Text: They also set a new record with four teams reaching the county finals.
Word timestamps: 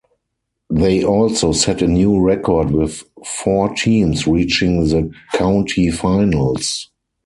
They 0.71 1.03
also 1.03 1.51
set 1.51 1.83
a 1.83 1.87
new 1.87 2.19
record 2.19 2.71
with 2.71 3.03
four 3.23 3.71
teams 3.75 4.25
reaching 4.25 4.87
the 4.87 5.11
county 5.35 5.91
finals. 5.91 6.89